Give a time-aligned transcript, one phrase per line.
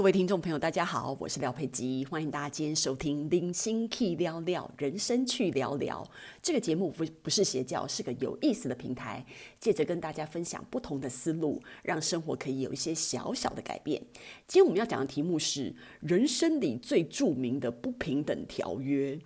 [0.00, 6.02] 各位听众朋友，大家好，我是廖佩吉，欢迎大家今天收听《零星 key 聊聊人生去聊聊》
[6.40, 9.22] 这个节目不不是邪教，是个有意思的平台，
[9.60, 14.00] 借着跟大家分享不同的思路，让生活可以有一些小小的改变。
[14.46, 19.18] 今天我们要讲的题目是人生里最著名的不平等条约。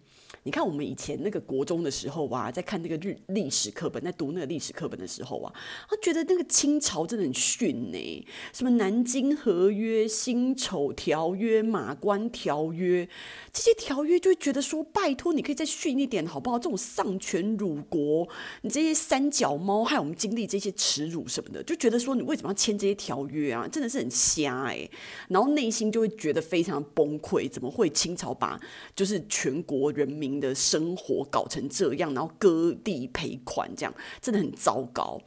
[0.44, 5.50] 你看，我们以前那个国中的时候啊，在看那个日历史课本，在读那个历史课本的时候啊，
[5.88, 8.26] 他觉得那个清朝真的很逊呢。
[8.52, 13.08] 什么南京合约、辛丑条约、马关条约，
[13.54, 16.58] 这些条约就会觉得说，拜托，你可以再逊一点好不好？
[16.58, 18.28] 这种丧权辱国，
[18.60, 23.66] 你这些三脚猫害我们经历这些耻辱什么的，就觉得说，你为什么要签这些条约啊？
[23.66, 24.86] 真的是很瞎哎。
[25.28, 28.60] 然后内心就会觉得非常崩溃，怎么会清朝把
[28.94, 35.20] 就是全国人民的生活搞成这样，然后割地赔款，这样真的很糟糕。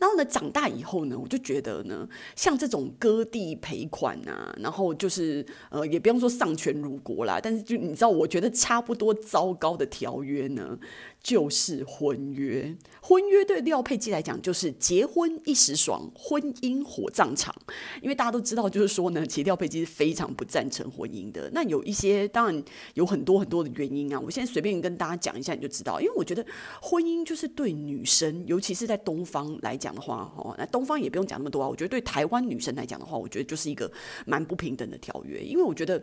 [0.00, 10.78] 然后呢，长大以后呢，我就觉得呢，像这种割地赔款啊，然后就是呃，也不用说丧权辱国啦，但是就你知道，我觉得差不多糟糕的条约呢。
[11.22, 17.54] 就是婚约，婚约对廖佩基来讲就是结婚一时爽，婚姻火葬场。
[18.00, 21.48] 因为大家都知道，就是说呢，其实廖佩基是非常不赞成婚姻的。
[21.52, 26.00] 那有一些当然有很多很多的原因啊，我现在随便跟大家讲一下，你就知道。
[26.00, 26.44] 因为我觉得
[26.80, 31.68] 婚姻就是对女生，尤其是在东方来讲的话，哦，那东方也不用讲那么多啊。
[31.68, 33.88] 我觉得对台湾女生来讲的话，我觉得就是一个
[34.26, 36.02] 蛮不平等的条约，因为我觉得。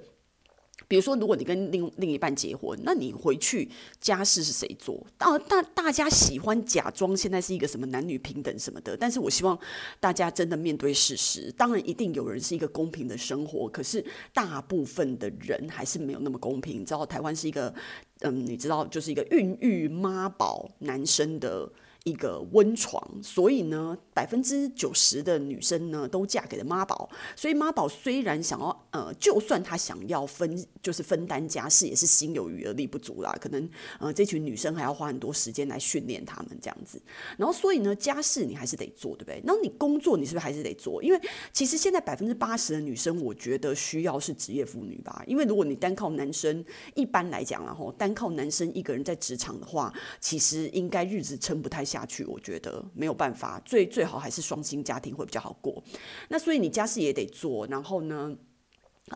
[0.88, 5.06] 比如说，如果你跟另另一半结婚，那你回去家事是谁做？
[5.18, 9.58] 大大大家喜欢假装现在是一个什么男女平等什么的，但是我希望
[10.00, 11.52] 大家真的面对事实。
[11.58, 16.82] 当然，一定有人是一个公平的生活，可是大部分的人还是没有那么公平。
[16.82, 17.74] 你知道，台湾是一个，
[18.22, 21.70] 嗯，你知道，就是一个孕育妈宝男生的。
[22.06, 27.10] 一个温床，所以呢，百分之九十的女生呢都嫁给了妈宝。
[27.36, 33.36] 所以妈宝虽然想要，呃，就算他想要分，就是分担家事，也是心有余而力不足啦。
[33.42, 37.02] 可能，呃，这群女生还要花很多时间来训练他们这样子。
[37.38, 39.42] 然后，所以呢，家事你还是得做，对不对？
[39.44, 41.04] 那你工作，你是不是还是得做？
[41.04, 41.22] 因为
[41.52, 45.22] 其实现在百分之八十的女生，我觉得需要是职业妇女吧。
[45.28, 46.64] 因为如果你单靠男生，
[46.96, 55.84] 一般来讲，然后单靠男生一个人在职场的话，其实应该日子撑不太下下去，我觉得没有办法，最最好还是双薪家庭会比较好过。
[56.30, 58.36] 那所以你家事也得做，然后呢，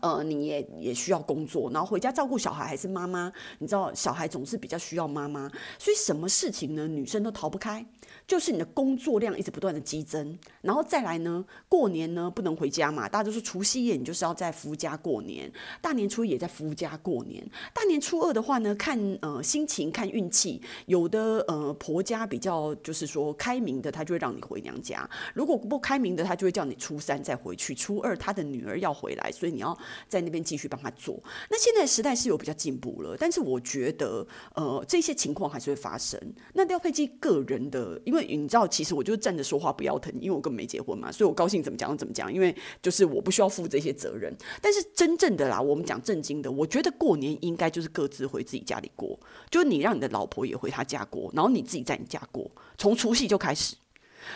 [0.02, 7.84] 呃，你也也需要工作，然后回家照顾小孩还是妈妈，你知道小孩总是比较需要妈妈，所以什么事情呢，女生都逃不开。
[8.26, 29.76] 就是你的工作量一直不断的激增，然后再来呢，过年呢不能回家嘛，大家都说除夕夜你就是要在夫家过年，大年初一也在夫家过年，大年初二的话呢，看呃心情看运气，有的呃婆家比较就是说开明的，他就会让你回娘家；如果不开明的，他就会叫你初三再回去，初二他的女儿要回来，所以你要
[30.08, 31.22] 在那边继续帮他做。
[31.48, 36.20] 那现在时代是有比较进步了，但是我觉得呃这些情况还是会发生。
[36.52, 38.00] 那廖佩基个人的。
[38.04, 44.34] 因为你知道，其实我就是站着说话不腰疼，因为我根本没结婚嘛，所以我高兴怎么讲就怎么讲，因为就是我不需要负这些责任。
[44.60, 49.18] 但是真正的啦，我们讲正经的，我觉得过年应该就是各自回自己家里过，
[49.50, 53.76] 就是你让你的老婆也回她家过，然后你自己在你家过，从除夕就开始。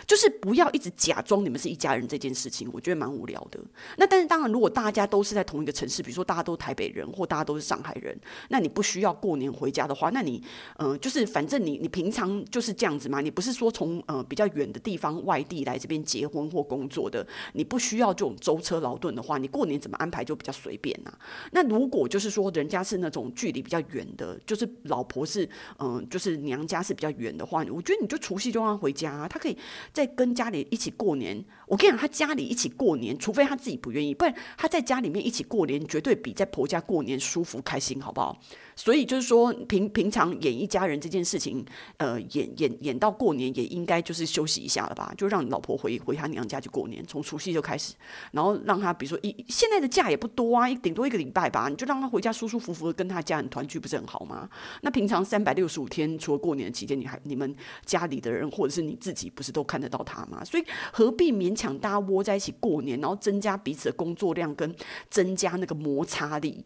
[0.06, 3.58] 就是不要一直假装你们是一家人这件事情，我觉得蛮无聊的。
[3.96, 8.18] 那但是当然，如果大家都是在同一个城市，比如说大家都是台北人或大家都是上海人，
[8.48, 10.42] 那你不需要过年回家的话，那你
[10.76, 13.20] 呃就是反正你你平常就是这样子嘛。
[13.20, 21.18] 你不是说从呃比较远的地方外地来这边结婚或工作的，你不需要这种舟车劳顿的话，你过年怎么安排就比较随便呐、啊。
[21.52, 29.56] 那如果就是说人家是那种距离比较远的，就是老婆是嗯、就是娘家是比较远的话，我觉得你就除夕就让他回家、啊，他可以。
[29.92, 38.38] 在跟家里一起过年，我跟你讲，他家里一起过年，除非他自己不愿意，不然他在家里面一起过年，绝对比在婆家过年舒服开心，好不好？
[38.78, 41.66] 所以就是说，平平常演一家人这件事情，
[41.96, 45.12] 呃，演演演到过年也应该就是休息一下了吧？
[45.18, 47.94] 就让你老婆回回她娘家去过年，从除夕就开始，
[48.30, 54.48] 然后让她比如说一现在的假也不多啊，顶多一个礼拜吧，你就让她回家舒舒服服的跟她家人团聚，不是很好吗？
[54.82, 57.52] 那平常三百六十五天，除了过年期间，你还你们
[57.84, 60.44] 家里的人或者是你自己，不是都看得到她吗？
[60.44, 64.72] 所以何必勉强大家窝在一起过年，然后增加彼此的工作量跟
[65.10, 66.64] 增加那个摩擦力？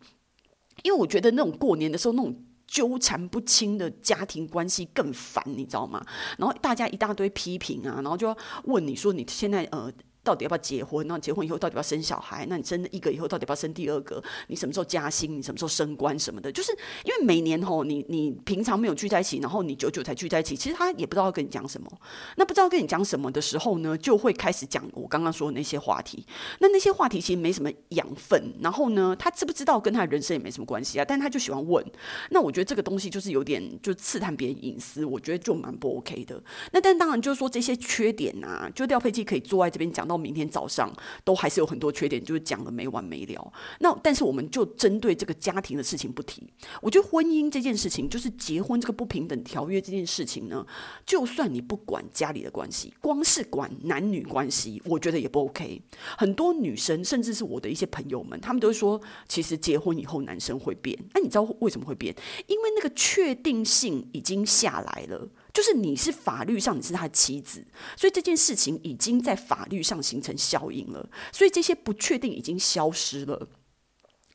[0.83, 2.35] 因为我觉得那种过年的时候那种
[2.67, 6.05] 纠缠不清的家庭关系更烦，你知道吗？
[6.39, 9.93] 然后大家一大堆批评啊，然后就要问你说你现在呃
[10.25, 11.07] 到底要不要结婚？
[11.09, 12.47] 那结婚以后到底要不要生小孩？
[12.49, 14.23] 那你生一个以后到底要不要生第二个？
[14.47, 15.37] 你什么时候加薪？
[15.37, 16.51] 你什么时候升官什么的？
[16.53, 16.71] 就是
[17.05, 21.91] 因为每年吼，你你平常没有聚在一起，然后你久久才聚在一起，其实他也不知道要跟你讲什么。
[22.37, 26.25] 那不知道跟你讲什么的时候呢，就会开始讲我刚刚说的那些话题。
[26.61, 28.55] 那那些话题其实没什么养分。
[28.61, 31.05] 然后呢，他知不知道跟他人生也没什么关系啊？
[31.05, 31.85] 但他就喜欢问。
[32.31, 36.41] 那我觉得这个东西就是有点就刺探别人隐私，我觉得就蛮不 OK 的。
[36.71, 40.07] 那但当然就是说这些缺点啊，就廖佩基可以坐在这边讲。
[40.12, 40.93] 到明天早上
[41.25, 43.53] 都还是有很多缺点，就是讲的没完没了。
[43.81, 46.47] 那但是我们就针对这个家庭的事情不提。
[46.82, 50.67] 我觉得婚姻这件事情，就是结婚这个不平等条约这件事情呢，
[51.06, 55.81] 就算你不管家里的关系，光是管男女关系，我觉得也不 OK。
[56.19, 60.99] 很多女生，甚至是我的一些朋友们，他们都会说，其实结婚以后男生会变。
[61.15, 62.15] 那你知道为什么会变？
[62.47, 65.29] 因为那个确定性已经下来了。
[65.53, 67.67] 就是你是法律上你是他的妻子，
[67.97, 73.49] 所以这件事情已经在法律上形成效应了，所以这些不确定已经消失了。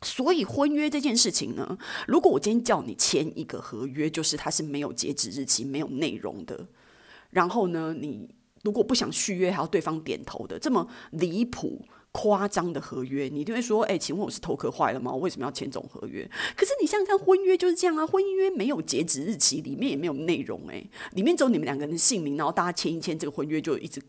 [0.03, 1.77] 所以婚约这件事情呢，
[2.07, 6.67] 如果我今天叫你签一个合约，就是它是没有截止日期、没有内容的，
[7.31, 8.29] 然后呢，你
[8.63, 11.87] 如果不想续约还要对方点头的，这么离谱。
[12.19, 15.11] 夸张的合约，你就会说：“哎、请问我是头壳坏了吗？
[15.13, 16.27] 我为什么要签这种合约？”
[16.57, 24.01] 可是你想想看，婚约就是这样啊，婚约没有截止日期，里面也没有内容、欸，哎，里面只有你们两个人的姓名，然后大家签一签，这个婚约就一直。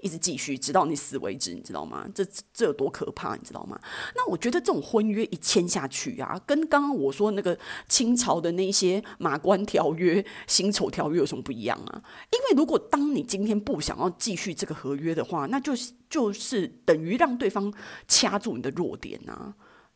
[0.00, 2.06] 一直继续，直到你死为止，你知道吗？
[2.14, 3.78] 这这有多可怕，你知道吗？
[4.14, 12.02] 那我觉得这种婚约一签下去啊，跟刚刚我说那个清朝的那些马关条约、辛丑条约有什么不一样啊？
[12.32, 17.72] 因为如果当你今天不想要继续这个合约的话，那就是就是等于让对方
[18.08, 19.54] 掐住你的弱点啊。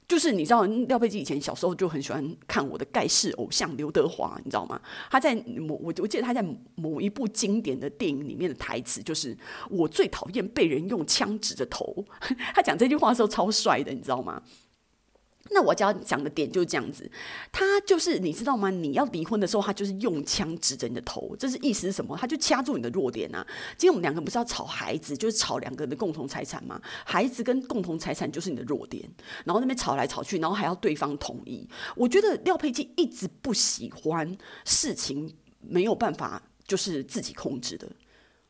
[0.08, 4.80] 就是你知道廖佩基以前小时候就很喜欢看我的盖世偶像刘德华，你知道吗？
[5.10, 6.42] 他在某我我记得他在
[6.76, 9.36] 某一部经典的电影里面的台词就是
[9.68, 12.02] “我最讨厌被人用枪指着头”，
[12.54, 14.42] 他讲这句话的时候超帅的，你知道吗？
[15.50, 17.10] 那我教你讲的点就是这样子，
[17.50, 18.70] 他就是你知道吗？
[18.70, 22.16] 你要离婚的时候，他就是用枪指着你的头，这是意思是什么？
[22.16, 23.46] 他就掐住你的弱点啊！
[23.76, 26.80] 今天我们两个不是要吵孩子，就是吵两个人的共同财产吗？
[27.04, 29.08] 孩子跟共同财产就是你的弱点，
[29.44, 31.68] 然后那边吵来吵去，然后还要对方同意。
[31.96, 37.88] 我觉得廖佩基一直不喜欢事情没有办法就是自己控制的。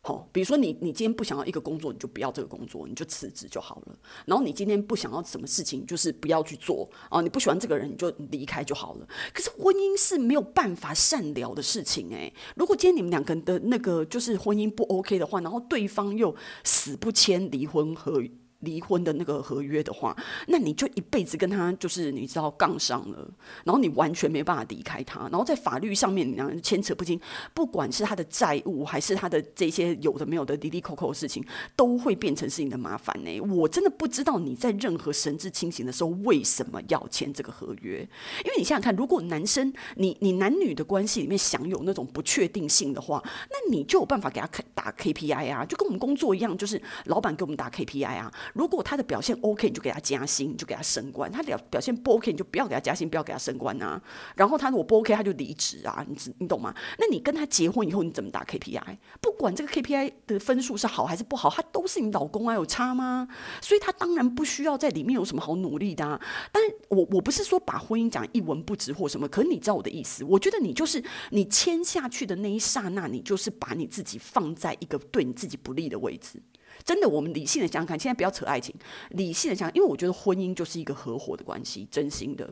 [0.08, 3.94] 好，比如说你，你今天不想要一个工作，你就不要这个工作，你就辞职就好了。
[4.25, 7.20] 然后你今天不想要什么事情，就是不要去做啊。
[7.20, 9.06] 你不喜欢这个人，你就离开就好了。
[9.34, 16.34] 可是婚姻是没有办法善了的事情诶，如果今天你们两个人的那个就是婚姻不 OK 的话，然后对方又
[16.64, 18.22] 死不签离婚合。
[18.60, 20.16] 离婚的那个合约的话，
[20.49, 23.28] 那你就一辈子跟他就是你知道杠上了，
[23.64, 27.20] 然后你完全没办法离开他，然后在法律上面你两人牵扯不清，
[27.55, 31.44] 不管是他的债务还是他的这些有的没有的滴滴扣扣的事情，
[31.76, 33.40] 都会变成是你的麻烦呢。
[33.43, 38.00] 我真的不知道你在任何神志清醒的时候为什么要签这个合约，
[38.44, 48.32] 因为你想想看，如果男生你你男女的关系里面享有那种不确定性的话，那你就有办法给他打 KPI 啊，就跟我们工作一样，就是老板给我们打 KPI 啊。
[48.54, 54.00] 如果他的表现 OK，你就给他加薪，你就给他升官；他表表现不 OK，你就不要给他加薪，不要给他升官啊。
[54.36, 56.04] 然后他如果不 OK，他就离职啊。
[56.08, 56.74] 你你懂吗？
[56.98, 58.98] 那你跟他结婚以后，你怎么打 KPI？
[59.20, 63.28] 不管这个 KPI 的分数是好还是不好，他都是你老公啊，有差吗？
[63.60, 66.20] 所以他当然不需要在里面有什么好努力的啊。
[66.52, 70.24] 但我我不是说把婚姻讲一文不值或什么，可是你知道我的意思。
[70.24, 76.43] 我觉得你就是你签下去的那一刹那，你就是把你自己放在一个对你自己不利的位置。
[76.84, 78.72] 真的，我们理性的想想看，现在不要扯爱情，
[79.10, 82.46] 理性的想，因为我觉得婚姻就是一个合伙的关系，真心的，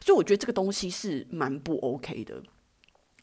[0.00, 2.40] 所以我觉得这个东西是蛮不 OK 的。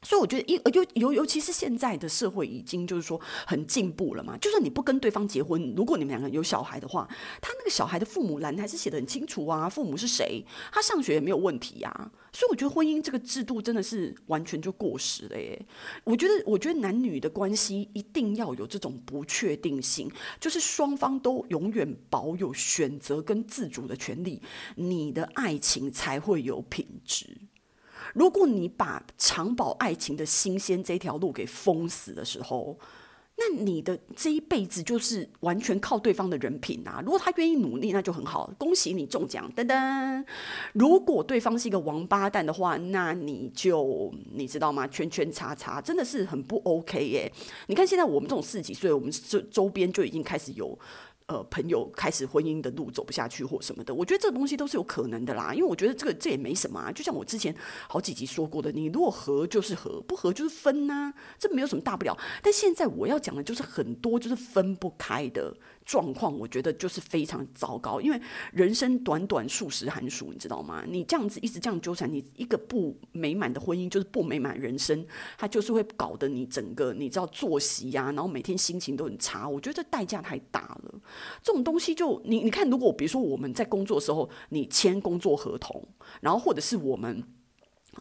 [0.02, 4.38] 所以我觉得，尤尤尤尤其是现在的社会已经就是说很进步了嘛。
[4.38, 7.06] 就算你不跟对方结婚，如果你们两个有小孩的话，
[7.42, 12.12] 他那个小孩的父母栏还是写得很清楚啊，父母是谁，他上学也没有问题啊。
[12.32, 15.66] 所以我觉得婚姻这个制度真的是完全就过时了耶。
[16.06, 24.42] 我觉得，我觉得男女的关系一定要有这种不确定性，就是双方都永远保有选择跟自主的权利，
[24.76, 27.49] 你的爱情才会有品质。
[28.14, 32.78] 如果你把长保爱情的新鲜这条路给封死的时候，
[33.42, 37.02] 那你的这一辈子就是完全靠对方的人品啊！
[37.06, 40.26] 如果他愿意努力，那就很好，恭喜你中奖，噔噔。
[40.74, 44.86] 如果对方是一个王八蛋的话，那你就你知道吗？
[44.88, 47.32] 圈圈叉叉，真的是很不 OK 耶！
[47.68, 50.78] 你看现在我们这种四十几岁，我们这周边就已经开始有。
[51.30, 55.54] 呃，朋友开始婚姻的路走不下去或什么的，我觉得这个东西都是有可能的啦。
[55.54, 57.56] 因为我觉得这个这也没什么啊，就像我之前
[57.88, 62.18] 好几集说过的，你如果合就是合，不合就是分呐，这没有什么大不了。
[62.42, 65.56] 但现在我要讲的就是很多就是分不开的。
[65.90, 68.00] 状况，我觉得就是非常糟糕。
[68.00, 68.22] 因为
[68.54, 70.84] 人生短短数十寒暑，你知道吗？
[70.88, 75.04] 你这样子一直这样纠缠，你一个不美满的婚姻就是不美满人生，
[75.36, 79.50] 它就是会搞得你整个你知道作息呀、然后每天心情都很差。
[79.50, 81.02] 我觉得这代价太大了。
[81.42, 85.84] 这种东西就你你看，如果比如说我们在工作的时候，你签工作合同，
[86.22, 87.24] 然后或者是我们。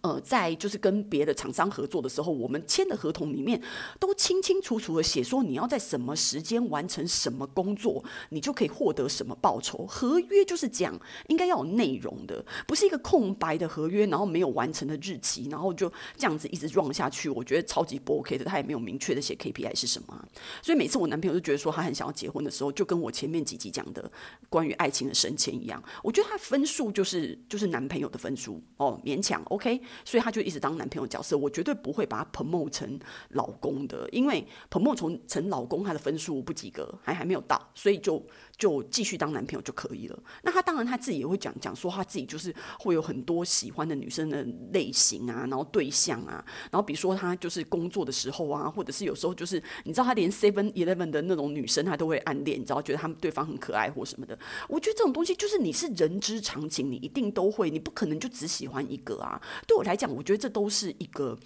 [0.02, 3.61] 呃，在就是跟别的厂商合作的时候，我们签的合同里面
[3.99, 9.87] 都清清楚楚的写说，你要在什么时间完成什么工作，你就可以获得什么报酬。
[9.87, 10.97] 合约就是讲
[11.28, 17.28] 应该要有内容的，不是一个空白的合约，然后没有完成的日期，然后就这样子一直 run 下去。
[17.28, 20.28] 我觉得超级不 OK 的，他也没有明确的写 KPI 是什么。
[20.62, 24.09] 所以每次我男朋友就觉得说他很想要结婚的时候，就跟我前面几集讲的
[24.49, 29.80] 关于爱情的升迁一样，我觉得他分数就是就是男朋友的分数哦，勉强 OK。
[30.04, 32.99] 所以他就一直当男朋友角色，我绝对不会把他 promote 成
[33.30, 38.25] 老公的，因为 promote 成成老公，他的分数不及格，还还没有到，所以就
[38.57, 40.18] 就继续当男朋友就可以了。
[40.42, 44.42] 那他当然他自己也会讲讲说，他自己就是会有很多喜欢的女生的
[44.73, 54.38] 类型啊，然后对象啊，然后比如说他就是工作的时候啊，或者是有时候就是你知道他连 Seven Eleven 的那种女生他都会暗恋，你知道觉得他们对方很可爱或什么的。
[54.68, 59.40] 我觉得这种东西就是你是人之常情，你一定都会，你不可能就只喜欢一个啊。
[59.68, 61.38] 对我来讲，我觉得这都是一个。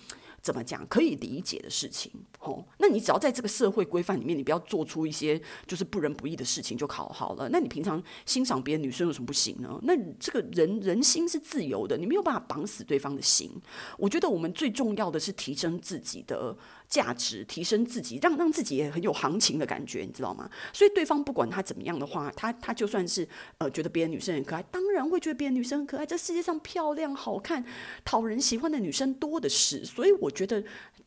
[0.42, 2.10] 怎么讲可以理解的事情，
[2.40, 2.66] 吼？
[2.78, 7.48] 那你只要在这个社会规范里面，你不要做出一些就是不仁不义的事情就考好了。
[7.50, 9.78] 那你平常欣赏别的女生有什么不行呢？
[9.84, 13.52] 那这个人人心是自由的，你没有办法绑死对方的心。
[13.96, 16.56] 我觉得我们最重要的是提升自己的。
[16.92, 20.50] 价值提升自己，让让自己也很有行情的感觉，你知道吗？
[20.74, 26.04] 所以对方不管他怎么样的话，他他就算是呃觉得别的女生很可爱，当然会觉得别的女生很可爱。
[26.04, 27.64] 这世界上漂亮、好看、
[28.04, 30.62] 讨人喜欢的女生多的是，所以我觉得。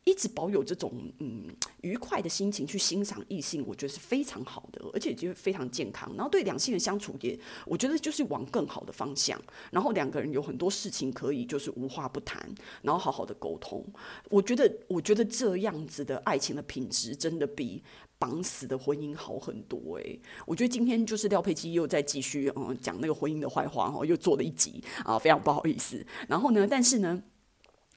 [0.08, 1.46] 一直保有这种嗯
[1.80, 6.08] 愉快的心情去欣赏异性，我觉得是非常好的，而且就非常健康。
[6.14, 9.36] 然后对两性的相处也，我觉得就是往更好的方向。
[9.72, 12.48] 然后两个人有很多事情可以就是无话不谈，
[12.82, 13.84] 然后好好的沟通。
[14.30, 17.82] 我觉得，我觉得这样样子的爱情的品质真的比
[18.18, 26.04] 绑死的婚姻好很多诶，我觉得今天就是廖佩基又在继续嗯讲那个婚姻的坏话哦，又做了一集啊，非常不好意思。
[26.28, 27.22] 然后呢，但是呢。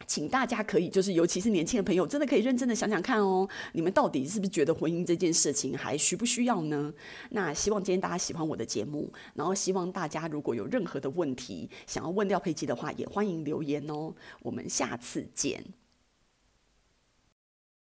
[0.07, 6.93] 请大家可以，就是尤其是年轻的朋友，真的可以认真的想想看哦，你们到底是不是觉得婚姻这件事情还需不需要呢？
[7.31, 14.15] 那希望今天大家喜欢我的节目，然后希望大家如果有任何的问题想要问廖佩基的话，也欢迎留言哦。
[14.41, 15.61] 我们下次见。